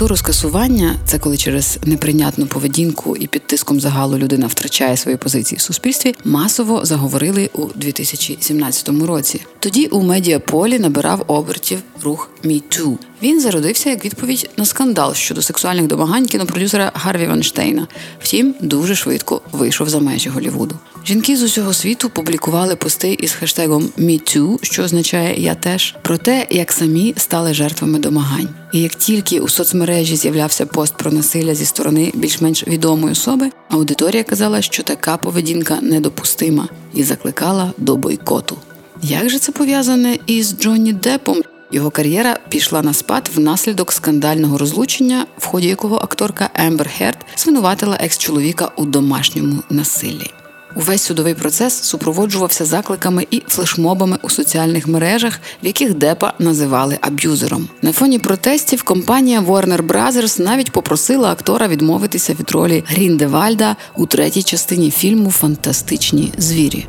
культуру 0.00 0.16
скасування 0.16 0.96
це 1.04 1.18
коли 1.18 1.36
через 1.36 1.78
неприйнятну 1.84 2.46
поведінку 2.46 3.16
і 3.16 3.26
під 3.26 3.46
тиском 3.46 3.80
загалу 3.80 4.18
людина 4.18 4.46
втрачає 4.46 4.96
свої 4.96 5.16
позиції 5.16 5.58
в 5.58 5.60
суспільстві, 5.60 6.14
масово 6.24 6.84
заговорили 6.84 7.50
у 7.52 7.66
2017 7.74 8.88
році. 8.88 9.40
Тоді 9.58 9.86
у 9.86 10.02
медіаполі 10.02 10.78
набирав 10.78 11.24
обертів 11.26 11.82
рух 12.02 12.30
«Me 12.44 12.62
Too». 12.70 12.98
Він 13.22 13.40
зародився 13.40 13.90
як 13.90 14.04
відповідь 14.04 14.50
на 14.56 14.64
скандал 14.64 15.14
щодо 15.14 15.42
сексуальних 15.42 15.86
домагань 15.86 16.26
кінопродюсера 16.26 16.92
Гарві 16.94 17.26
Ванштейна. 17.26 17.86
Втім, 18.20 18.54
дуже 18.60 18.94
швидко 18.94 19.42
вийшов 19.52 19.88
за 19.88 19.98
межі 19.98 20.28
Голівуду. 20.28 20.78
Жінки 21.06 21.36
з 21.36 21.42
усього 21.42 21.72
світу 21.72 22.10
публікували 22.10 22.76
пости 22.76 23.12
із 23.12 23.32
хештегом 23.32 23.88
«MeToo», 23.98 24.58
що 24.62 24.82
означає 24.82 25.40
Я 25.40 25.54
теж 25.54 25.94
про 26.02 26.18
те, 26.18 26.46
як 26.50 26.72
самі 26.72 27.14
стали 27.16 27.54
жертвами 27.54 27.98
домагань. 27.98 28.48
І 28.72 28.80
як 28.80 28.94
тільки 28.94 29.40
у 29.40 29.48
соцмережі 29.48 30.16
з'являвся 30.16 30.66
пост 30.66 30.96
про 30.96 31.12
насилля 31.12 31.54
зі 31.54 31.64
сторони 31.64 32.12
більш-менш 32.14 32.66
відомої 32.66 33.12
особи, 33.12 33.50
аудиторія 33.68 34.24
казала, 34.24 34.62
що 34.62 34.82
така 34.82 35.16
поведінка 35.16 35.78
недопустима 35.80 36.68
і 36.94 37.02
закликала 37.02 37.72
до 37.78 37.96
бойкоту. 37.96 38.56
Як 39.02 39.30
же 39.30 39.38
це 39.38 39.52
пов'язане 39.52 40.18
із 40.26 40.54
Джонні 40.60 40.92
Депом? 40.92 41.42
Його 41.72 41.90
кар'єра 41.90 42.38
пішла 42.48 42.82
на 42.82 42.92
спад 42.92 43.30
внаслідок 43.34 43.92
скандального 43.92 44.58
розлучення, 44.58 45.26
в 45.38 45.46
ході 45.46 45.68
якого 45.68 45.96
акторка 45.96 46.50
Ембер 46.54 46.88
Херт 46.88 47.18
звинуватила 47.36 47.98
екс-чоловіка 48.00 48.70
у 48.76 48.84
домашньому 48.84 49.62
насиллі. 49.70 50.30
Увесь 50.76 51.02
судовий 51.02 51.34
процес 51.34 51.82
супроводжувався 51.82 52.64
закликами 52.64 53.26
і 53.30 53.42
флешмобами 53.48 54.18
у 54.22 54.30
соціальних 54.30 54.86
мережах, 54.86 55.40
в 55.62 55.66
яких 55.66 55.94
Депа 55.94 56.32
називали 56.38 56.98
аб'юзером. 57.00 57.68
На 57.82 57.92
фоні 57.92 58.18
протестів 58.18 58.82
компанія 58.82 59.40
Warner 59.40 59.86
Brothers 59.86 60.40
навіть 60.40 60.70
попросила 60.70 61.30
актора 61.30 61.68
відмовитися 61.68 62.34
від 62.40 62.50
ролі 62.50 62.84
Гріндевальда 62.86 63.76
у 63.96 64.06
третій 64.06 64.42
частині 64.42 64.90
фільму 64.90 65.30
Фантастичні 65.30 66.32
звірі. 66.38 66.86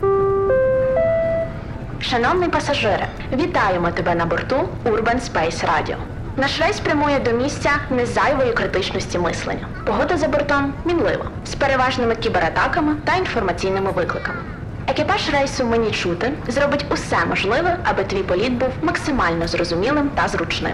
Шановний 2.03 2.49
пасажире, 2.49 3.07
вітаємо 3.33 3.91
тебе 3.91 4.15
на 4.15 4.25
борту 4.25 4.69
Urban 4.85 5.15
Space 5.15 5.65
Radio. 5.65 5.95
Наш 6.37 6.59
рейс 6.59 6.79
прямує 6.79 7.19
до 7.19 7.31
місця 7.31 7.69
незайвої 7.89 8.53
критичності 8.53 9.19
мислення. 9.19 9.67
Погода 9.85 10.17
за 10.17 10.27
бортом 10.27 10.73
мінлива, 10.85 11.25
з 11.45 11.55
переважними 11.55 12.15
кібератаками 12.15 12.95
та 13.05 13.15
інформаційними 13.15 13.91
викликами. 13.91 14.37
Екіпаж 14.87 15.29
рейсу 15.29 15.65
мені 15.65 15.91
чути 15.91 16.31
зробить 16.47 16.85
усе 16.89 17.25
можливе, 17.25 17.77
аби 17.83 18.03
твій 18.03 18.23
політ 18.23 18.51
був 18.51 18.69
максимально 18.81 19.47
зрозумілим 19.47 20.09
та 20.15 20.27
зручним. 20.27 20.73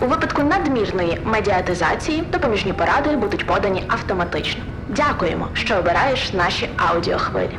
У 0.00 0.06
випадку 0.06 0.42
надмірної 0.42 1.20
медіатизації 1.24 2.22
допоміжні 2.32 2.72
поради 2.72 3.16
будуть 3.16 3.46
подані 3.46 3.84
автоматично. 3.88 4.62
Дякуємо, 4.88 5.48
що 5.54 5.76
обираєш 5.76 6.32
наші 6.32 6.68
аудіохвилі. 6.76 7.58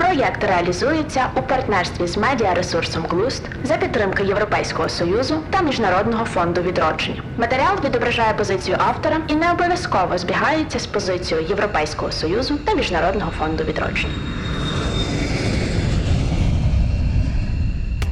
Проєкт 0.00 0.44
реалізується 0.44 1.30
у 1.36 1.42
партнерстві 1.42 2.06
з 2.06 2.16
медіаресурсом 2.16 3.04
Глуст 3.10 3.42
за 3.64 3.76
підтримки 3.76 4.24
Європейського 4.24 4.88
союзу 4.88 5.34
та 5.50 5.62
Міжнародного 5.62 6.24
фонду 6.24 6.62
відродження. 6.62 7.22
Матеріал 7.38 7.76
відображає 7.84 8.34
позицію 8.34 8.76
автора 8.80 9.16
і 9.28 9.34
не 9.34 9.52
обов'язково 9.52 10.18
збігається 10.18 10.78
з 10.78 10.86
позицією 10.86 11.46
Європейського 11.48 12.12
союзу 12.12 12.58
та 12.64 12.74
Міжнародного 12.74 13.30
фонду 13.30 13.64
відродження. 13.64 14.14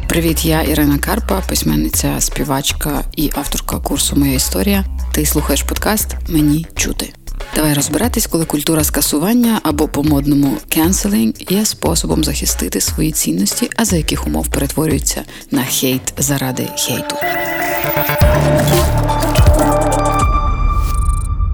Привіт, 0.08 0.44
я 0.44 0.62
Ірина 0.62 0.98
Карпа, 0.98 1.42
письменниця, 1.48 2.20
співачка 2.20 3.04
і 3.16 3.30
авторка 3.34 3.76
курсу 3.78 4.16
Моя 4.16 4.34
історія. 4.34 4.84
Ти 5.14 5.26
слухаєш 5.26 5.62
подкаст 5.62 6.16
Мені 6.28 6.66
чути. 6.74 7.17
Давай 7.58 7.74
розбиратись, 7.74 8.26
коли 8.26 8.44
культура 8.44 8.84
скасування 8.84 9.60
або 9.62 9.88
по-модному 9.88 10.56
canceling 10.76 11.52
є 11.52 11.64
способом 11.64 12.24
захистити 12.24 12.80
свої 12.80 13.12
цінності, 13.12 13.70
а 13.76 13.84
за 13.84 13.96
яких 13.96 14.26
умов 14.26 14.48
перетворюються 14.48 15.24
на 15.50 15.62
хейт 15.62 16.02
заради 16.18 16.68
хейту. 16.76 17.16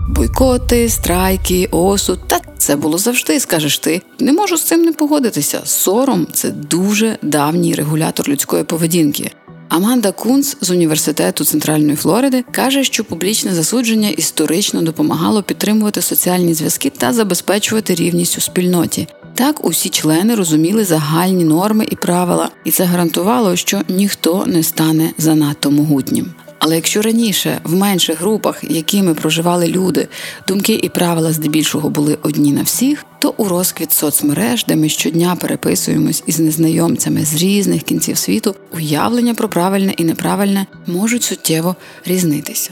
Бойкоти, 0.09 0.89
страйки, 0.89 1.69
осуд. 1.71 2.21
Та 2.27 2.41
це 2.59 2.77
було 2.77 2.99
завжди, 2.99 3.41
скажеш 3.41 3.79
ти. 3.79 4.03
Не 4.21 4.33
можу 4.33 4.57
з 4.57 4.63
цим 4.63 4.83
не 4.83 4.93
погодитися. 4.93 5.61
Сором 5.65 6.27
це 6.33 6.51
дуже 6.51 7.19
давній 7.23 7.75
регулятор 7.75 8.29
людської 8.29 8.65
поведінки. 8.65 9.31
Аманда 9.75 10.13
Кунц 10.13 10.57
з 10.61 10.71
університету 10.71 11.45
Центральної 11.45 11.97
Флориди 11.97 12.45
каже, 12.51 12.85
що 12.85 13.05
публічне 13.05 13.55
засудження 13.55 14.09
історично 14.09 14.83
допомагало 14.83 15.43
підтримувати 15.43 16.03
соціальні 16.03 16.55
зв'язки 16.55 16.91
та 16.91 17.13
забезпечувати 17.13 17.95
рівність 17.95 18.39
у 18.39 18.41
спільноті. 18.41 19.09
Так 19.35 19.65
усі 19.65 19.89
члени 19.89 20.35
розуміли 20.35 20.85
загальні 20.85 21.45
норми 21.45 21.87
і 21.91 21.97
правила, 21.97 22.51
і 22.65 22.71
це 22.71 22.85
гарантувало, 22.85 23.57
що 23.57 23.83
ніхто 23.89 24.45
не 24.47 24.63
стане 24.63 25.11
занадто 25.19 25.71
могутнім. 25.71 26.35
Але 26.67 26.75
якщо 26.75 27.03
раніше 27.03 27.61
в 27.65 27.75
менших 27.75 28.21
групах, 28.21 28.65
якими 28.69 29.15
проживали 29.15 29.67
люди, 29.67 30.09
думки 30.49 30.81
і 30.83 30.89
правила 30.89 31.33
здебільшого 31.33 31.91
були 31.91 32.19
одні 32.23 32.53
на 32.53 32.63
всіх, 32.63 33.05
то 33.19 33.35
у 33.37 33.49
розквіт 33.49 33.93
соцмереж, 33.93 34.65
де 34.65 34.77
ми 34.77 34.89
щодня 34.89 35.37
переписуємось 35.37 36.23
із 36.27 36.41
незнайомцями 36.41 37.25
з 37.25 37.35
різних 37.35 37.83
кінців 37.83 38.19
світу, 38.19 38.55
уявлення 38.73 39.35
про 39.35 39.49
правильне 39.49 39.95
і 39.97 40.05
неправильне 40.05 40.67
можуть 40.87 41.23
суттєво 41.23 41.77
різнитися. 42.07 42.71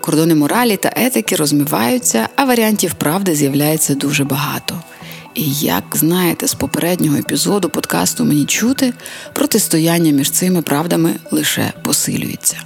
Кордони 0.00 0.34
моралі 0.34 0.76
та 0.76 0.92
етики 0.96 1.36
розмиваються, 1.36 2.28
а 2.36 2.44
варіантів 2.44 2.94
правди 2.94 3.34
з'являється 3.34 3.94
дуже 3.94 4.24
багато. 4.24 4.82
І 5.34 5.52
як 5.52 5.84
знаєте 5.92 6.48
з 6.48 6.54
попереднього 6.54 7.16
епізоду 7.16 7.68
подкасту 7.68 8.24
Мені 8.24 8.44
чути, 8.44 8.92
протистояння 9.32 10.12
між 10.12 10.30
цими 10.30 10.62
правдами 10.62 11.14
лише 11.30 11.72
посилюється 11.82 12.56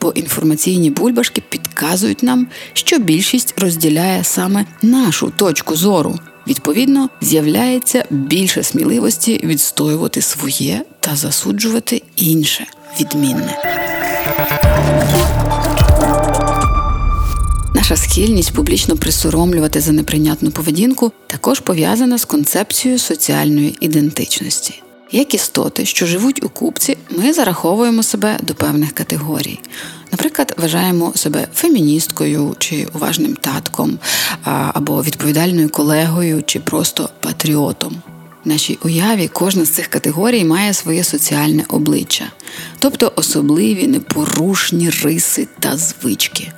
бо 0.00 0.10
інформаційні 0.10 0.90
бульбашки 0.90 1.42
підказують 1.48 2.22
нам, 2.22 2.46
що 2.72 2.98
більшість 2.98 3.54
розділяє 3.60 4.24
саме 4.24 4.64
нашу 4.82 5.32
точку 5.36 5.76
зору. 5.76 6.18
Відповідно, 6.46 7.08
з'являється 7.20 8.04
більше 8.10 8.62
сміливості 8.62 9.40
відстоювати 9.44 10.22
своє 10.22 10.82
та 11.00 11.16
засуджувати 11.16 12.02
інше 12.16 12.66
відмінне. 13.00 13.58
Наша 17.74 17.96
схильність 17.96 18.52
публічно 18.52 18.96
присоромлювати 18.96 19.80
за 19.80 19.92
неприйнятну 19.92 20.50
поведінку 20.50 21.12
також 21.26 21.60
пов'язана 21.60 22.18
з 22.18 22.24
концепцією 22.24 22.98
соціальної 22.98 23.76
ідентичності. 23.80 24.82
Як 25.12 25.34
істоти, 25.34 25.84
що 25.84 26.06
живуть 26.06 26.44
у 26.44 26.48
купці, 26.48 26.96
ми 27.10 27.32
зараховуємо 27.32 28.02
себе 28.02 28.38
до 28.42 28.54
певних 28.54 28.92
категорій. 28.92 29.60
Наприклад, 30.12 30.54
вважаємо 30.58 31.12
себе 31.14 31.48
феміністкою 31.54 32.56
чи 32.58 32.86
уважним 32.94 33.34
татком, 33.36 33.98
або 34.44 35.02
відповідальною 35.02 35.70
колегою, 35.70 36.42
чи 36.46 36.60
просто 36.60 37.10
патріотом. 37.20 38.02
В 38.44 38.48
нашій 38.48 38.78
уяві 38.84 39.28
кожна 39.28 39.64
з 39.64 39.68
цих 39.68 39.86
категорій 39.86 40.44
має 40.44 40.74
своє 40.74 41.04
соціальне 41.04 41.64
обличчя, 41.68 42.24
тобто 42.78 43.12
особливі 43.16 43.86
непорушні 43.86 44.90
риси 44.90 45.48
та 45.60 45.76
звички. 45.76 46.52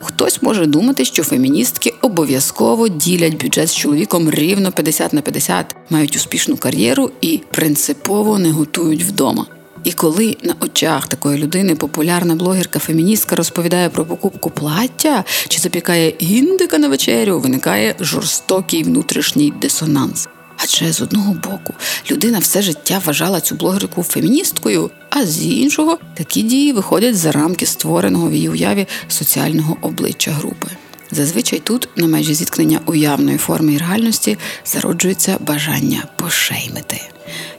Хтось 0.00 0.42
може 0.42 0.66
думати, 0.66 1.04
що 1.04 1.24
феміністки 1.24 1.91
обов'язково 2.02 2.88
ділять 2.88 3.42
бюджет 3.42 3.68
з 3.68 3.74
чоловіком 3.74 4.30
рівно 4.30 4.72
50 4.72 5.12
на 5.12 5.20
50, 5.20 5.76
мають 5.90 6.16
успішну 6.16 6.56
кар'єру 6.56 7.10
і 7.20 7.40
принципово 7.50 8.38
не 8.38 8.50
готують 8.50 9.02
вдома. 9.02 9.46
І 9.84 9.92
коли 9.92 10.36
на 10.42 10.54
очах 10.60 11.08
такої 11.08 11.38
людини 11.38 11.74
популярна 11.74 12.34
блогерка-феміністка 12.34 13.36
розповідає 13.36 13.88
про 13.88 14.04
покупку 14.04 14.50
плаття 14.50 15.24
чи 15.48 15.60
запікає 15.60 16.08
індика 16.08 16.78
на 16.78 16.88
вечерю, 16.88 17.40
виникає 17.40 17.94
жорстокий 18.00 18.82
внутрішній 18.82 19.52
дисонанс. 19.60 20.28
Адже 20.56 20.92
з 20.92 21.00
одного 21.00 21.32
боку 21.32 21.74
людина 22.10 22.38
все 22.38 22.62
життя 22.62 23.02
вважала 23.04 23.40
цю 23.40 23.54
блогерку 23.54 24.02
феміністкою, 24.02 24.90
а 25.10 25.26
з 25.26 25.44
іншого 25.46 25.98
такі 26.14 26.42
дії 26.42 26.72
виходять 26.72 27.16
за 27.16 27.32
рамки 27.32 27.66
створеного 27.66 28.28
в 28.28 28.34
її 28.34 28.48
уяві 28.48 28.86
соціального 29.08 29.76
обличчя 29.82 30.30
групи. 30.30 30.68
Зазвичай 31.12 31.58
тут, 31.58 31.88
на 31.96 32.06
межі 32.06 32.34
зіткнення 32.34 32.80
уявної 32.86 33.38
форми 33.38 33.72
і 33.72 33.78
реальності, 33.78 34.38
зароджується 34.64 35.36
бажання 35.40 36.04
пошеймити, 36.16 37.00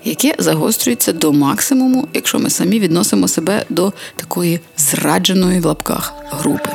яке 0.03 0.35
загострюється 0.39 1.13
до 1.13 1.33
максимуму, 1.33 2.07
якщо 2.13 2.39
ми 2.39 2.49
самі 2.49 2.79
відносимо 2.79 3.27
себе 3.27 3.65
до 3.69 3.93
такої 4.15 4.59
зрадженої 4.77 5.59
в 5.59 5.65
лапках 5.65 6.13
групи. 6.31 6.69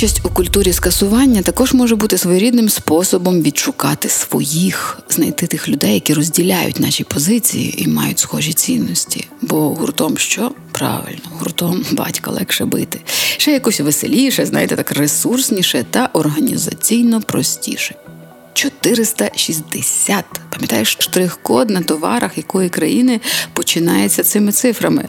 Участь 0.00 0.20
у 0.24 0.28
культурі 0.28 0.72
скасування 0.72 1.42
також 1.42 1.72
може 1.72 1.96
бути 1.96 2.18
своєрідним 2.18 2.68
способом 2.68 3.42
відшукати 3.42 4.08
своїх, 4.08 4.98
знайти 5.08 5.46
тих 5.46 5.68
людей, 5.68 5.94
які 5.94 6.14
розділяють 6.14 6.80
наші 6.80 7.04
позиції 7.04 7.82
і 7.82 7.88
мають 7.88 8.18
схожі 8.18 8.52
цінності. 8.52 9.28
Бо 9.42 9.68
гуртом 9.68 10.18
що? 10.18 10.50
Правильно, 10.72 11.20
гуртом 11.38 11.84
батька 11.92 12.30
легше 12.30 12.64
бити. 12.64 13.00
Ще 13.36 13.52
якось 13.52 13.80
веселіше, 13.80 14.46
знаєте, 14.46 14.76
так 14.76 14.92
ресурсніше 14.92 15.84
та 15.90 16.10
організаційно 16.12 17.20
простіше. 17.20 17.94
460. 18.54 20.24
Пам'ятаєш 20.50 20.96
штрих-код 21.00 21.70
на 21.70 21.82
товарах 21.82 22.36
якої 22.36 22.68
країни 22.68 23.20
починається 23.52 24.22
цими 24.22 24.52
цифрами. 24.52 25.08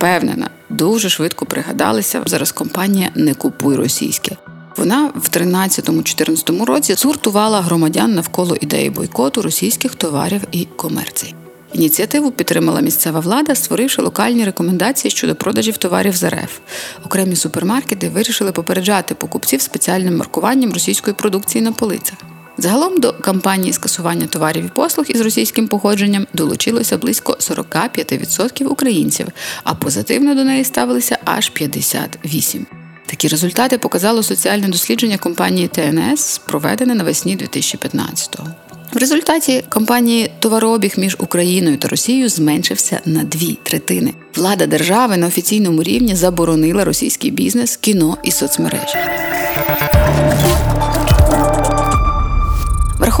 Впевнена, 0.00 0.50
дуже 0.68 1.08
швидко 1.08 1.46
пригадалися 1.46 2.22
зараз. 2.26 2.52
Компанія 2.52 3.10
Не 3.14 3.34
купуй 3.34 3.76
російське. 3.76 4.36
Вона 4.76 5.12
в 5.14 5.28
13-14 5.28 6.64
році 6.64 6.94
згуртувала 6.94 7.60
громадян 7.60 8.14
навколо 8.14 8.56
ідеї 8.60 8.90
бойкоту 8.90 9.42
російських 9.42 9.94
товарів 9.94 10.40
і 10.52 10.64
комерції. 10.64 11.34
Ініціативу 11.72 12.30
підтримала 12.30 12.80
місцева 12.80 13.20
влада, 13.20 13.54
створивши 13.54 14.02
локальні 14.02 14.44
рекомендації 14.44 15.10
щодо 15.10 15.34
продажів 15.34 15.76
товарів 15.76 16.16
з 16.16 16.30
РФ. 16.30 16.58
Окремі 17.04 17.36
супермаркети 17.36 18.08
вирішили 18.08 18.52
попереджати 18.52 19.14
покупців 19.14 19.60
спеціальним 19.60 20.16
маркуванням 20.16 20.72
російської 20.72 21.14
продукції 21.14 21.64
на 21.64 21.72
полицях. 21.72 22.18
Загалом 22.60 23.00
до 23.00 23.12
кампанії 23.12 23.72
скасування 23.72 24.26
товарів 24.26 24.64
і 24.64 24.68
послуг 24.68 25.06
із 25.08 25.20
російським 25.20 25.68
походженням 25.68 26.26
долучилося 26.34 26.98
близько 26.98 27.36
45% 27.40 28.64
українців, 28.64 29.26
а 29.64 29.74
позитивно 29.74 30.34
до 30.34 30.44
неї 30.44 30.64
ставилися 30.64 31.18
аж 31.24 31.52
58%. 31.54 32.60
Такі 33.06 33.28
результати 33.28 33.78
показало 33.78 34.22
соціальне 34.22 34.68
дослідження 34.68 35.18
компанії 35.18 35.68
ТНС, 35.68 36.38
проведене 36.38 36.94
навесні 36.94 37.36
2015-го. 37.36 38.48
В 38.92 38.96
результаті 38.96 39.64
кампанії 39.68 40.30
товарообіг 40.38 40.94
між 40.96 41.16
Україною 41.18 41.76
та 41.76 41.88
Росією 41.88 42.28
зменшився 42.28 43.00
на 43.04 43.24
дві 43.24 43.58
третини. 43.62 44.14
Влада 44.36 44.66
держави 44.66 45.16
на 45.16 45.26
офіційному 45.26 45.82
рівні 45.82 46.14
заборонила 46.14 46.84
російський 46.84 47.30
бізнес, 47.30 47.76
кіно 47.76 48.18
і 48.22 48.30
соцмережі. 48.30 48.96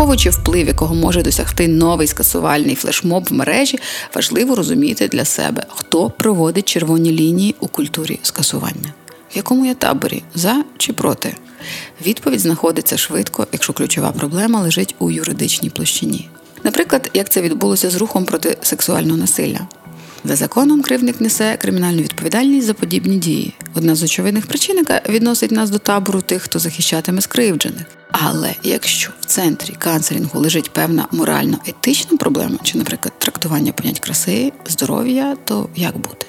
Враховуючи 0.00 0.30
вплив, 0.30 0.66
якого 0.66 0.94
може 0.94 1.22
досягти 1.22 1.68
новий 1.68 2.06
скасувальний 2.06 2.74
флешмоб 2.74 3.26
в 3.30 3.32
мережі, 3.32 3.78
важливо 4.14 4.54
розуміти 4.54 5.08
для 5.08 5.24
себе, 5.24 5.64
хто 5.68 6.10
проводить 6.10 6.68
червоні 6.68 7.12
лінії 7.12 7.54
у 7.60 7.68
культурі 7.68 8.18
скасування. 8.22 8.94
В 9.32 9.36
якому 9.36 9.66
я 9.66 9.74
таборі 9.74 10.22
за 10.34 10.64
чи 10.78 10.92
проти? 10.92 11.34
Відповідь 12.06 12.40
знаходиться 12.40 12.96
швидко, 12.96 13.46
якщо 13.52 13.72
ключова 13.72 14.10
проблема 14.10 14.60
лежить 14.60 14.94
у 14.98 15.10
юридичній 15.10 15.70
площині. 15.70 16.28
Наприклад, 16.64 17.10
як 17.14 17.28
це 17.28 17.42
відбулося 17.42 17.90
з 17.90 17.96
рухом 17.96 18.24
проти 18.24 18.58
сексуального 18.62 19.18
насилля. 19.18 19.60
За 20.24 20.36
законом 20.36 20.82
кривник 20.82 21.20
несе 21.20 21.56
кримінальну 21.56 22.02
відповідальність 22.02 22.66
за 22.66 22.74
подібні 22.74 23.16
дії. 23.16 23.54
Одна 23.74 23.94
з 23.94 24.02
очевидних 24.02 24.46
причин, 24.46 24.76
яка 24.76 25.02
відносить 25.08 25.50
нас 25.50 25.70
до 25.70 25.78
табору 25.78 26.20
тих, 26.20 26.42
хто 26.42 26.58
захищатиме 26.58 27.20
скривджених. 27.20 27.82
Але 28.10 28.54
якщо 28.62 29.10
в 29.20 29.24
центрі 29.24 29.74
канцелінгу 29.78 30.40
лежить 30.40 30.70
певна 30.70 31.06
морально-етична 31.12 32.16
проблема, 32.16 32.58
чи, 32.62 32.78
наприклад, 32.78 33.12
трактування 33.18 33.72
понять 33.72 34.00
краси, 34.00 34.52
здоров'я, 34.68 35.36
то 35.44 35.68
як 35.76 35.98
бути? 35.98 36.26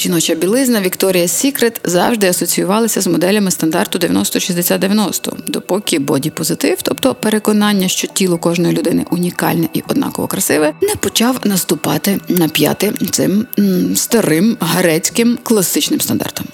Жіноча 0.00 0.34
білизна 0.34 0.80
Вікторія 0.80 1.28
Сікрет 1.28 1.80
завжди 1.84 2.28
асоціювалася 2.28 3.00
з 3.00 3.06
моделями 3.06 3.50
стандарту 3.50 3.98
90-60-90, 3.98 5.32
допоки 5.46 5.98
боді-позитив, 5.98 6.76
тобто 6.82 7.14
переконання, 7.14 7.88
що 7.88 8.08
тіло 8.08 8.38
кожної 8.38 8.76
людини 8.76 9.06
унікальне 9.10 9.68
і 9.72 9.82
однаково 9.88 10.28
красиве, 10.28 10.72
не 10.82 10.96
почав 10.96 11.40
наступати 11.44 12.20
на 12.28 12.48
п'яти 12.48 12.92
цим 13.10 13.46
м, 13.58 13.96
старим 13.96 14.56
грецьким 14.60 15.38
класичним 15.42 16.00
стандартам. 16.00 16.46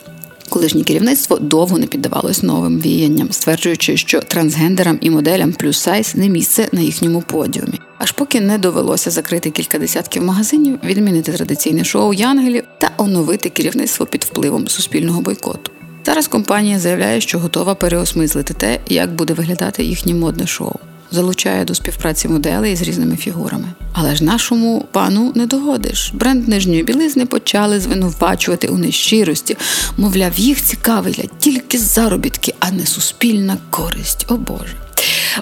Колишнє 0.49 0.85
керівництво 0.85 1.39
довго 1.39 1.79
не 1.79 1.87
піддавалось 1.87 2.43
новим 2.43 2.81
віянням, 2.81 3.29
стверджуючи, 3.31 3.97
що 3.97 4.21
трансгендерам 4.21 4.99
і 5.01 5.11
моделям 5.11 5.53
плюс 5.53 5.79
сайз 5.79 6.15
не 6.15 6.29
місце 6.29 6.69
на 6.73 6.81
їхньому 6.81 7.23
подіумі. 7.23 7.81
Аж 7.99 8.13
поки 8.13 8.41
не 8.41 8.59
довелося 8.59 9.11
закрити 9.11 9.51
кілька 9.51 9.79
десятків 9.79 10.25
магазинів, 10.25 10.79
відмінити 10.85 11.33
традиційне 11.33 11.85
шоу 11.85 12.13
Янгелів 12.13 12.65
та 12.79 12.91
оновити 12.97 13.49
керівництво 13.49 14.07
під 14.07 14.25
впливом 14.25 14.69
суспільного 14.69 15.21
бойкоту. 15.21 15.71
Зараз 16.07 16.29
компанія 16.29 16.79
заявляє, 16.79 17.21
що 17.21 17.39
готова 17.39 17.75
переосмислити 17.75 18.55
те, 18.55 18.81
як 18.89 19.15
буде 19.15 19.35
виглядати 19.35 19.85
їхнє 19.85 20.15
модне 20.15 20.47
шоу 20.47 20.75
залучає 21.17 21.65
до 21.65 21.75
співпраці 21.75 22.29
моделей 22.29 22.77
з 22.77 22.83
різними 22.83 23.17
фігурами. 23.17 23.69
Але 23.93 24.17
ж 24.17 24.25
нашому 24.25 24.85
пану 24.93 25.33
не 25.35 25.47
догодиш. 25.47 26.13
Бренд 26.15 26.49
нижньої 26.49 26.83
білизни 26.83 27.27
почали 27.27 27.81
звинувачувати 27.81 28.69
у 28.69 28.79
нещирості. 28.79 29.57
Мовляв, 29.97 30.39
їх 30.39 30.63
цікавить 30.63 31.31
тільки 31.39 31.79
заробітки, 31.79 32.55
а 32.61 32.71
не 32.71 32.87
суспільна 32.87 33.57
користь. 33.71 34.27
О 34.29 34.37
Боже. 34.37 34.86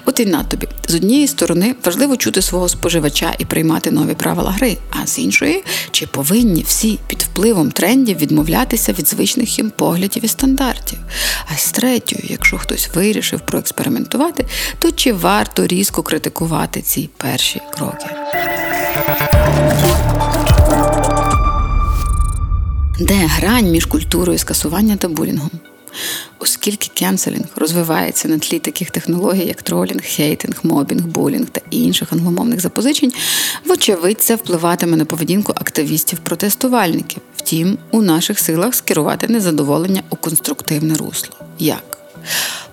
От 0.05 0.19
і 0.19 0.25
на 0.25 0.43
тобі 0.43 0.67
з 0.87 0.95
однієї 0.95 1.27
сторони 1.27 1.75
важливо 1.85 2.17
чути 2.17 2.41
свого 2.41 2.69
споживача 2.69 3.33
і 3.39 3.45
приймати 3.45 3.91
нові 3.91 4.13
правила 4.13 4.51
гри, 4.51 4.77
а 4.89 5.07
з 5.07 5.19
іншої, 5.19 5.63
чи 5.91 6.07
повинні 6.07 6.63
всі 6.67 6.99
під 7.07 7.21
впливом 7.21 7.71
трендів 7.71 8.17
відмовлятися 8.17 8.93
від 8.93 9.07
звичних 9.07 9.57
їм 9.57 9.69
поглядів 9.69 10.25
і 10.25 10.27
стандартів. 10.27 10.99
А 11.53 11.57
з 11.57 11.71
третьою, 11.71 12.23
якщо 12.27 12.57
хтось 12.57 12.89
вирішив 12.95 13.39
проекспериментувати, 13.39 14.45
то 14.79 14.91
чи 14.91 15.13
варто 15.13 15.67
різко 15.67 16.03
критикувати 16.03 16.81
ці 16.81 17.09
перші 17.17 17.61
кроки? 17.71 18.05
Де 22.99 23.13
грань 23.13 23.71
між 23.71 23.85
культурою 23.85 24.37
скасування 24.37 24.95
та 24.95 25.07
булінгом? 25.07 25.49
Оскільки 26.39 26.89
кенселінг 26.93 27.45
розвивається 27.55 28.27
на 28.27 28.39
тлі 28.39 28.59
таких 28.59 28.91
технологій, 28.91 29.45
як 29.45 29.61
тролінг, 29.61 30.03
хейтинг, 30.03 30.59
мобінг, 30.63 31.05
булінг 31.05 31.49
та 31.49 31.61
інших 31.69 32.13
англомовних 32.13 32.61
запозичень, 32.61 33.13
вочевидь, 33.65 34.21
це 34.21 34.35
впливатиме 34.35 34.97
на 34.97 35.05
поведінку 35.05 35.53
активістів-протестувальників. 35.53 37.21
Втім, 37.37 37.77
у 37.91 38.01
наших 38.01 38.39
силах 38.39 38.75
скерувати 38.75 39.27
незадоволення 39.27 40.03
у 40.09 40.15
конструктивне 40.15 40.95
русло. 40.95 41.35
Як? 41.59 41.97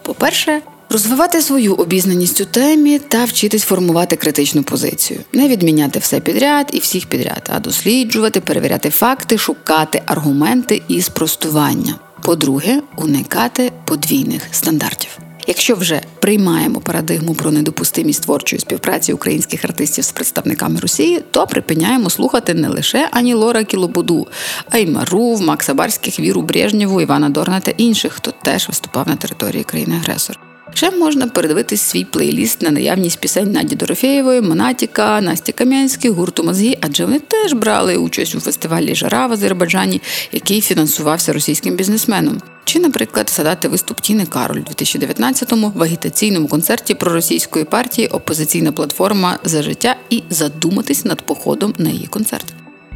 По-перше, 0.03 0.63
Розвивати 0.93 1.43
свою 1.43 1.75
обізнаність 1.75 2.41
у 2.41 2.45
темі 2.45 2.99
та 2.99 3.25
вчитись 3.25 3.63
формувати 3.63 4.17
критичну 4.17 4.63
позицію, 4.63 5.21
не 5.33 5.49
відміняти 5.49 5.99
все 5.99 6.21
підряд 6.21 6.71
і 6.73 6.79
всіх 6.79 7.07
підряд, 7.07 7.51
а 7.55 7.61
досліджувати, 7.61 8.41
перевіряти 8.41 8.91
факти, 8.91 9.39
шукати 9.39 10.03
аргументи 10.07 10.83
і 10.89 11.03
спростування. 11.03 11.95
По-друге, 12.23 12.83
уникати 12.97 13.73
подвійних 13.85 14.43
стандартів. 14.51 15.19
Якщо 15.47 15.75
вже 15.75 16.01
приймаємо 16.21 16.81
парадигму 16.81 17.35
про 17.35 17.51
недопустимість 17.51 18.23
творчої 18.23 18.61
співпраці 18.61 19.13
українських 19.13 19.65
артистів 19.65 20.05
з 20.05 20.13
представниками 20.13 20.81
Росії, 20.81 21.25
то 21.31 21.47
припиняємо 21.47 22.11
слухати 22.11 22.55
не 22.55 22.69
лише 22.69 23.09
Ані 23.13 23.35
Лора 23.35 23.65
Кілобуду, 23.65 24.27
а 24.71 24.79
й 24.79 24.87
Марув, 24.87 25.43
Макса 25.43 25.75
Барських, 25.75 26.21
Віру 26.21 26.43
Брежнєву, 26.43 27.01
Івана 27.01 27.29
Дорна 27.29 27.61
та 27.61 27.71
інших, 27.71 28.13
хто 28.13 28.33
теж 28.43 28.69
виступав 28.69 29.09
на 29.09 29.17
території 29.17 29.65
країни-агресора. 29.65 30.52
Ще 30.75 30.91
можна 30.91 31.27
передивитись 31.27 31.83
свій 31.83 32.05
плейліст 32.05 32.63
на 32.63 32.71
наявність 32.71 33.21
пісень 33.21 33.53
Наді 33.53 33.77
Дорофєєвої, 33.77 34.41
Монатіка, 34.41 35.21
Насті 35.21 35.53
Кам'янських, 35.53 36.11
гурту 36.11 36.45
Мозгі, 36.45 36.79
адже 36.81 37.05
вони 37.05 37.19
теж 37.19 37.53
брали 37.53 37.97
участь 37.97 38.35
у 38.35 38.41
фестивалі 38.41 38.95
Жара 38.95 39.27
в 39.27 39.33
Азербайджані, 39.33 40.03
який 40.33 40.61
фінансувався 40.61 41.33
російським 41.33 41.77
бізнесменом. 41.77 42.41
Чи, 42.65 42.81
наприклад, 42.81 43.31
згадати 43.31 43.69
виступ 43.69 44.01
Тіни 44.01 44.27
Кароль 44.27 44.59
у 44.59 44.83
2019-му 44.83 45.73
в 45.75 45.83
агітаційному 45.83 46.49
концерті 46.49 46.95
проросійської 46.95 47.65
партії 47.65 48.09
Опозиційна 48.09 48.73
платформа 48.73 49.39
за 49.45 49.63
життя 49.63 49.97
і 50.11 50.23
задуматись 50.31 51.05
над 51.05 51.23
походом 51.23 51.75
на 51.79 51.91
її 51.91 52.07
концерт. 52.07 52.47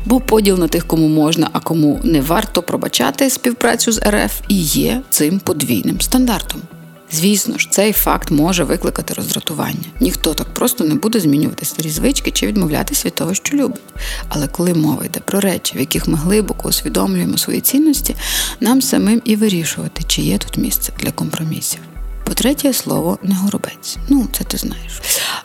Бо 0.07 0.21
поділ 0.21 0.59
на 0.59 0.69
тих, 0.69 0.87
кому 0.87 1.09
можна, 1.09 1.49
а 1.53 1.61
кому 1.61 2.01
не 2.05 2.21
варто 2.21 2.63
пробачати 2.63 3.31
співпрацю 3.31 3.93
з 3.93 3.99
РФ, 3.99 4.41
і 4.49 4.55
є 4.63 5.03
цим 5.11 5.39
подвійним 5.39 6.01
стандартом. 6.01 6.63
Звісно 7.13 7.59
ж, 7.59 7.69
цей 7.71 7.93
факт 7.93 8.31
може 8.31 8.65
викликати 8.65 9.15
роздратування. 9.15 9.85
Ніхто 10.01 10.35
так 10.35 10.55
просто 10.55 10.85
не 10.85 10.95
буде 10.95 11.21
змінювати 11.21 11.67
старі 11.67 11.91
звички 11.91 12.31
чи 12.31 12.47
відмовлятися 12.47 13.09
від 13.09 13.15
того, 13.15 13.35
що 13.35 13.57
любить. 13.57 13.81
Але 14.29 14.49
коли 14.49 14.75
мова 14.75 15.05
йде 15.05 15.21
про 15.21 15.41
речі, 15.41 15.77
в 15.77 15.81
яких 15.81 16.09
ми 16.09 16.19
глибоко 16.19 16.69
усвідомлюємо 16.69 17.39
свої 17.39 17.61
цінності, 17.61 18.17
нам 18.61 18.83
самим 18.83 19.23
і 19.25 19.37
вирішувати, 19.37 20.03
чи 20.07 20.23
є 20.23 20.39
тут 20.39 20.57
місце 20.57 20.93
для 21.01 21.11
компромісів. 21.11 21.81
По-третє, 22.25 22.73
слово 22.73 23.19
не 23.23 23.35
горобець. 23.35 23.97
Ну, 24.09 24.29
це 24.33 24.45
ти 24.45 24.57
знаєш. 24.57 25.01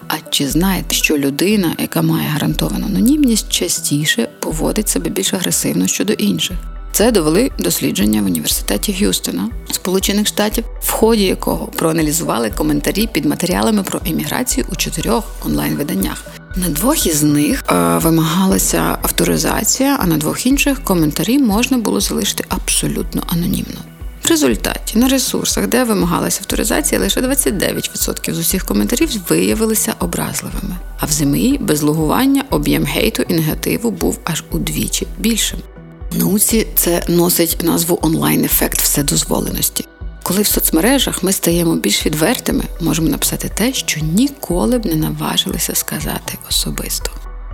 А 0.08 0.14
чи 0.30 0.48
знаєте, 0.48 0.96
що 0.96 1.18
людина, 1.18 1.76
яка 1.80 2.02
має 2.02 2.28
гарантовану 2.28 2.86
анонімність, 2.86 3.50
частіше 3.50 4.30
поводить 4.40 4.90
себе 4.90 5.10
більш 5.10 5.34
агресивно 5.34 5.88
щодо 5.88 6.14
інших? 6.14 6.58
Це 7.02 7.12
довели 7.12 7.52
дослідження 7.60 8.22
в 8.22 8.26
університеті 8.26 8.92
Г'юстона, 8.92 9.50
Сполучених 9.72 10.28
Штатів, 10.28 10.64
в 10.82 10.92
ході 10.92 11.24
якого 11.24 11.68
проаналізували 11.68 12.50
коментарі 12.50 13.10
під 13.14 13.26
матеріалами 13.26 13.84
про 13.84 14.02
еміграцію 14.06 14.66
у 14.72 14.76
чотирьох 14.76 15.24
онлайн-виданнях. 15.46 16.26
На 16.56 16.70
двох 16.70 17.08
із 17.08 17.24
них 17.24 17.64
е, 17.72 17.98
вимагалася 17.98 18.98
авторизація, 19.02 19.98
а 20.00 20.06
на 20.06 20.18
двох 20.18 20.46
інших 20.46 20.84
коментарі 20.84 21.40
можна 21.40 21.78
було 21.78 22.00
залишити 22.00 22.46
абсолютно 22.50 23.24
анонімно. 23.28 23.80
В 24.24 24.28
результаті 24.30 25.00
на 25.00 25.08
ресурсах, 25.08 25.68
де 25.68 25.84
вимагалася 25.84 26.40
авторизація, 26.42 27.02
лише 27.02 27.22
29% 27.22 28.34
з 28.34 28.40
усіх 28.40 28.66
коментарів 28.66 29.10
виявилися 29.30 29.94
образливими. 30.00 30.76
А 31.00 31.06
в 31.06 31.12
ЗМІ 31.12 31.58
без 31.62 31.82
логування 31.82 32.44
об'єм 32.50 32.86
гейту 32.86 33.24
і 33.28 33.34
негативу 33.34 33.92
був 33.92 34.20
аж 34.24 34.44
удвічі 34.52 35.08
більшим. 35.20 35.60
Науці 36.14 36.68
це 36.76 37.04
носить 37.08 37.64
назву 37.64 38.00
онлайн-ефект 38.02 38.82
вседозволеності. 38.82 39.86
Коли 40.24 40.42
в 40.42 40.48
соцмережах 40.48 41.24
ми 41.24 41.32
стаємо 41.32 41.76
більш 41.76 42.06
відвертими, 42.06 42.64
можемо 42.82 43.10
написати 43.10 43.52
те, 43.56 43.74
що 43.74 44.02
ніколи 44.02 44.78
б 44.80 44.86
не 44.86 44.96
наважилися 44.96 45.76
сказати 45.76 46.38
особисто. 46.50 47.12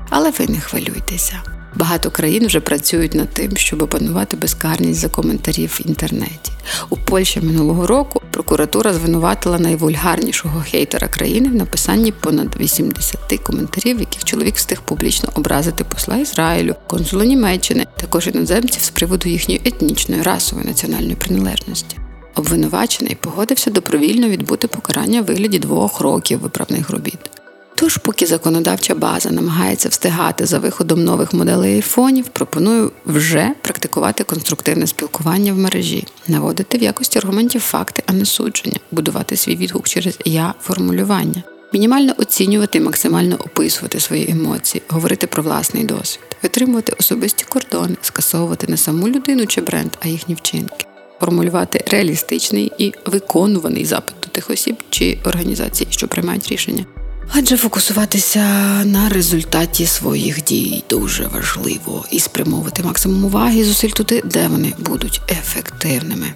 Але 0.10 0.32
ви 0.32 0.48
не 0.48 0.60
хвилюйтеся. 0.60 1.42
Багато 1.76 2.12
країн 2.12 2.48
вже 2.48 2.60
працюють 2.60 3.16
над 3.16 3.30
тим, 3.30 3.58
щоб 3.58 3.82
опанувати 3.82 4.38
безкарність 4.38 5.00
за 5.00 5.10
коментарі 5.10 5.68
в 5.68 5.82
інтернеті. 5.86 6.52
У 6.90 6.98
Польщі 6.98 7.42
минулого 7.42 7.88
року 7.88 8.22
прокуратура 8.38 8.94
звинуватила 8.94 9.60
найвульгарнішого 9.60 10.64
хейтера 10.72 11.08
країни 11.08 11.50
в 11.50 11.56
написанні 11.56 12.12
понад 12.12 12.56
80 12.60 13.20
коментарів, 13.44 14.00
яких 14.00 14.24
чоловік 14.24 14.56
встиг 14.56 14.82
публічно 14.82 15.30
образити 15.36 15.84
посла 15.84 16.18
Ізраїлю, 16.18 16.76
консула 16.88 17.26
Німеччини, 17.26 17.86
також 17.96 18.28
іноземців 18.28 18.82
з 18.82 18.90
приводу 18.90 19.30
їхньої 19.30 19.62
етнічної 19.66 20.22
расової 20.22 20.68
національної 20.68 21.16
приналежності. 21.16 21.98
Обвинувачений 22.36 23.18
погодився 23.22 23.72
добровільно 23.72 24.30
відбути 24.30 24.68
покарання 24.68 25.22
в 25.22 25.26
вигляді 25.26 25.60
двох 25.60 26.02
років 26.02 26.40
виправних 26.40 26.90
робіт. 26.90 27.37
Тож, 27.80 27.98
поки 27.98 28.26
законодавча 28.26 28.96
база 28.96 29.32
намагається 29.32 29.90
встигати 29.90 30.46
за 30.46 30.60
виходом 30.60 31.04
нових 31.04 31.34
моделей 31.34 31.76
айфонів, 31.76 32.28
пропоную 32.28 32.92
вже 33.06 33.52
практикувати 33.62 34.24
конструктивне 34.24 34.88
спілкування 34.88 35.54
в 35.54 35.58
мережі, 35.58 36.08
наводити 36.28 36.78
в 36.78 36.84
якості 36.84 37.20
аргументів 37.20 37.62
факти, 37.62 38.04
а 38.06 38.14
не 38.14 38.26
судження, 38.26 38.80
будувати 38.92 39.38
свій 39.38 39.56
відгук 39.56 39.90
через 39.90 40.20
я 40.26 40.54
формулювання, 40.62 41.44
мінімально 41.74 42.14
оцінювати 42.18 42.78
і 42.78 42.82
максимально 42.82 43.36
описувати 43.36 44.00
свої 44.00 44.32
емоції, 44.32 44.82
говорити 44.88 45.28
про 45.28 45.44
власний 45.44 45.84
досвід, 45.84 46.38
витримувати 46.44 46.94
особисті 47.00 47.46
кордони, 47.50 47.96
скасовувати 48.02 48.68
не 48.68 48.78
саму 48.78 49.08
людину 49.08 49.46
чи 49.46 49.62
бренд, 49.62 49.92
а 50.00 50.08
їхні 50.08 50.36
вчинки. 50.36 50.86
Формулювати 51.20 51.84
реалістичний 51.88 52.72
і 52.78 52.94
виконуваний 53.06 53.86
запит 53.86 54.16
до 54.24 54.28
тих 54.28 54.50
осіб 54.50 54.76
чи 54.90 55.20
організацій, 55.26 55.88
що 55.90 56.08
приймають 56.08 56.48
рішення. 56.48 56.86
Адже 57.34 57.58
фокусуватися 57.58 58.40
на 58.86 59.10
результаті 59.10 59.86
своїх 59.86 60.44
дій 60.44 60.84
дуже 60.90 61.28
важливо 61.28 62.06
і 62.12 62.20
спрямовувати 62.20 62.84
максимум 62.84 63.26
уваги 63.26 63.60
і 63.60 63.64
зусиль 63.64 63.90
туди, 63.90 64.22
де 64.26 64.48
вони 64.48 64.74
будуть 64.80 65.22
ефективними. 65.30 66.28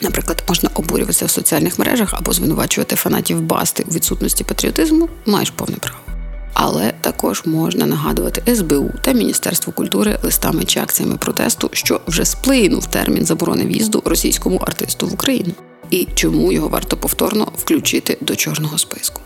Наприклад, 0.00 0.44
можна 0.48 0.70
обурюватися 0.74 1.26
в 1.26 1.30
соціальних 1.30 1.78
мережах 1.78 2.14
або 2.14 2.32
звинувачувати 2.32 2.96
фанатів 2.96 3.40
басти 3.40 3.84
у 3.88 3.94
відсутності 3.94 4.44
патріотизму, 4.44 5.08
маєш 5.26 5.50
повне 5.50 5.76
право. 5.76 5.98
Але 6.52 6.92
також 7.00 7.42
можна 7.44 7.86
нагадувати 7.86 8.54
СБУ 8.54 8.90
та 9.02 9.12
Міністерству 9.12 9.72
культури 9.72 10.18
листами 10.22 10.64
чи 10.64 10.80
акціями 10.80 11.16
протесту, 11.16 11.70
що 11.72 12.00
вже 12.06 12.24
сплинув 12.24 12.86
термін 12.86 13.24
заборони 13.24 13.64
в'їзду 13.64 14.02
російському 14.04 14.56
артисту 14.56 15.06
в 15.06 15.12
Україну, 15.12 15.52
і 15.90 16.08
чому 16.14 16.52
його 16.52 16.68
варто 16.68 16.96
повторно 16.96 17.52
включити 17.56 18.18
до 18.20 18.36
чорного 18.36 18.78
списку. 18.78 19.20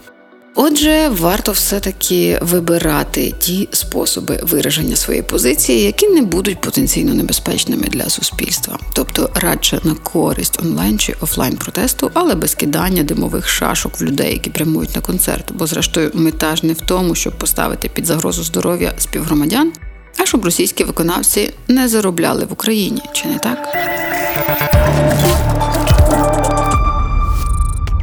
Отже, 0.55 1.09
варто 1.09 1.53
все-таки 1.53 2.39
вибирати 2.43 3.35
ті 3.39 3.69
способи 3.73 4.41
вираження 4.43 4.97
своєї 4.97 5.23
позиції, 5.23 5.83
які 5.83 6.09
не 6.09 6.23
будуть 6.23 6.61
потенційно 6.61 7.15
небезпечними 7.15 7.83
для 7.83 8.09
суспільства, 8.09 8.79
тобто 8.95 9.31
радше 9.35 9.81
на 9.85 9.95
користь 9.95 10.61
онлайн 10.63 10.99
чи 10.99 11.15
офлайн 11.21 11.57
протесту, 11.57 12.11
але 12.15 12.35
без 12.35 12.55
кидання 12.55 13.03
димових 13.03 13.49
шашок 13.49 14.01
в 14.01 14.05
людей, 14.05 14.33
які 14.33 14.51
прямують 14.51 14.97
на 14.97 15.03
концерт. 15.03 15.53
Бо, 15.53 15.67
зрештою, 15.67 16.11
мета 16.15 16.57
ж 16.57 16.67
не 16.67 16.73
в 16.73 16.81
тому, 16.81 17.15
щоб 17.15 17.39
поставити 17.39 17.89
під 17.89 18.07
загрозу 18.07 18.43
здоров'я 18.43 18.93
співгромадян, 18.99 19.73
а 20.17 20.27
щоб 20.27 20.45
російські 20.45 20.85
виконавці 20.85 21.51
не 21.69 21.89
заробляли 21.89 22.45
в 22.45 22.53
Україні, 22.53 23.03
чи 23.13 23.29
не 23.29 23.39
так? 23.39 23.77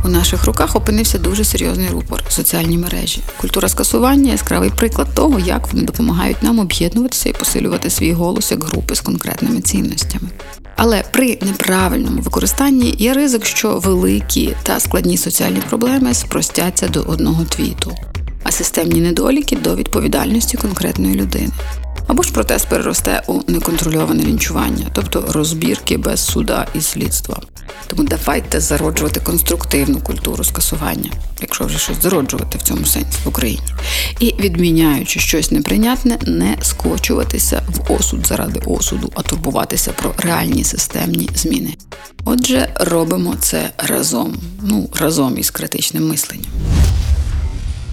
У 0.10 0.12
наших 0.12 0.46
руках 0.46 0.76
опинився 0.76 1.18
дуже 1.18 1.44
серйозний 1.44 1.90
рупор 1.90 2.24
соціальні 2.30 2.78
мережі. 2.78 3.22
Культура 3.42 3.70
скасування 3.70 4.32
яскравий 4.32 4.70
приклад 4.70 5.08
того, 5.16 5.40
як 5.40 5.74
вони 5.74 5.86
допомагають 5.86 6.44
нам 6.44 6.60
об'єднуватися 6.60 7.30
і 7.30 7.34
посилювати 7.34 7.90
свій 7.90 8.12
голос 8.12 8.52
як 8.52 8.64
групи 8.64 8.96
з 8.96 9.02
конкретними 9.02 9.62
цінностями. 9.62 10.30
Але 10.76 11.04
при 11.12 11.40
неправильному 11.42 12.22
використанні 12.22 12.96
є 12.98 13.14
ризик, 13.14 13.46
що 13.46 13.80
великі 13.80 14.56
та 14.64 14.80
складні 14.80 15.18
соціальні 15.18 15.62
проблеми 15.70 16.14
спростяться 16.14 16.88
до 16.88 17.02
одного 17.02 17.44
твіту, 17.44 17.96
а 18.44 18.52
системні 18.52 19.02
недоліки 19.02 19.56
до 19.56 19.76
відповідальності 19.76 20.58
конкретної 20.58 21.16
людини. 21.16 21.50
Або 22.10 22.24
ж 22.24 22.32
протест 22.32 22.68
переросте 22.68 23.22
у 23.28 23.52
неконтрольоване 23.52 24.24
лінчування, 24.24 24.88
тобто 24.94 25.26
розбірки 25.32 25.98
без 25.98 26.26
суда 26.26 26.68
і 26.74 26.82
слідства. 26.82 27.42
Тому 27.88 28.04
давайте 28.04 28.60
зароджувати 28.60 29.20
конструктивну 29.20 30.00
культуру 30.00 30.44
скасування, 30.44 31.12
якщо 31.42 31.66
вже 31.66 31.80
щось 31.80 32.02
зароджувати 32.02 32.58
в 32.58 32.62
цьому 32.62 32.86
сенсі 32.86 33.18
в 33.26 33.28
Україні, 33.28 33.62
і 34.20 34.36
відміняючи 34.40 35.20
щось 35.20 35.52
неприйнятне, 35.52 36.18
не 36.28 36.58
скочуватися 36.62 37.62
в 37.68 37.92
осуд 37.94 38.28
заради 38.28 38.62
осуду, 38.66 39.12
а 39.16 39.22
турбуватися 39.22 39.92
про 39.92 40.14
реальні 40.18 40.64
системні 40.64 41.30
зміни. 41.36 41.74
Отже, 42.26 42.74
робимо 42.76 43.36
це 43.40 43.70
разом, 43.78 44.38
ну 44.62 44.90
разом 45.00 45.38
із 45.38 45.52
критичним 45.52 46.08
мисленням. 46.08 46.52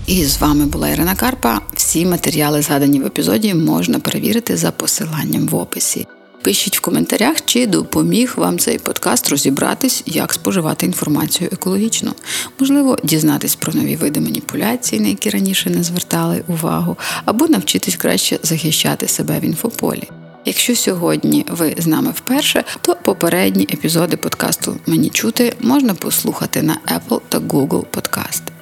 І 0.06 0.25
з 0.25 0.38
вами 0.38 0.66
була 0.66 0.88
Ірина 0.88 1.14
Карпа. 1.14 1.60
Всі 1.75 2.06
матеріали, 2.06 2.62
згадані 2.62 3.00
в 3.00 3.06
епізоді, 3.06 3.54
можна 3.54 3.98
перевірити 3.98 4.56
за 4.56 4.70
посиланням 4.70 5.48
в 5.48 5.54
описі. 5.54 6.06
Пишіть 6.42 6.78
в 6.78 6.80
коментарях, 6.80 7.36
чи 7.44 7.66
допоміг 7.66 8.34
вам 8.36 8.58
цей 8.58 8.78
подкаст 8.78 9.28
розібратись, 9.28 10.02
як 10.06 10.32
споживати 10.32 10.86
інформацію 10.86 11.50
екологічно. 11.52 12.14
Можливо, 12.60 12.98
дізнатись 13.04 13.54
про 13.54 13.72
нові 13.72 13.96
види 13.96 14.20
маніпуляцій, 14.20 15.00
на 15.00 15.08
які 15.08 15.30
раніше 15.30 15.70
не 15.70 15.82
звертали 15.82 16.42
увагу, 16.48 16.96
або 17.25 17.48
навчитись 17.48 17.96
краще 17.96 18.38
захищати 18.42 19.08
себе 19.08 19.40
в 19.40 19.44
інфополі. 19.44 20.08
Якщо 20.44 20.76
сьогодні 20.76 21.46
ви 21.48 21.75
з 21.78 21.86
нами 21.86 22.10
вперше, 22.10 22.64
то 22.80 22.96
попередні 23.04 23.68
епізоди 23.72 24.16
подкасту 24.16 24.76
Мені 24.86 25.10
чути 25.10 25.56
можна 25.60 25.94
послухати 25.94 26.62
на 26.62 26.78
Apple 26.98 27.20
та 27.28 27.38
Google 27.38 27.84
Podcast 27.92 28.05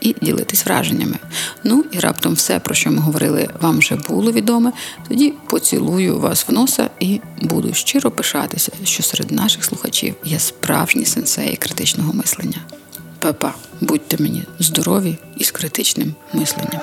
і 0.04 0.16
ділитись 0.22 0.66
враженнями. 0.66 1.16
Ну 1.64 1.84
і 1.92 1.98
раптом 1.98 2.34
все, 2.34 2.58
про 2.58 2.74
що 2.74 2.90
ми 2.90 2.98
говорили, 2.98 3.48
вам 3.60 3.78
вже 3.78 3.96
було 3.96 4.32
відоме. 4.32 4.72
Тоді 5.08 5.32
поцілую 5.46 6.18
вас 6.18 6.48
в 6.48 6.52
носа 6.52 6.90
і 7.00 7.20
буду 7.42 7.74
щиро 7.74 8.10
пишатися, 8.10 8.72
що 8.84 9.02
серед 9.02 9.32
наших 9.32 9.64
слухачів 9.64 10.14
є 10.24 10.38
справжні 10.38 11.04
сенсеї 11.04 11.56
критичного 11.56 12.12
мислення. 12.12 12.58
Па-па, 13.18 13.54
будьте 13.80 14.16
мені 14.22 14.42
здорові 14.58 15.18
і 15.36 15.44
з 15.44 15.50
критичним 15.50 16.14
мисленням. 16.32 16.80